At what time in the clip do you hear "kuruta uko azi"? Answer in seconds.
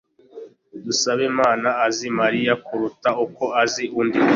2.65-3.83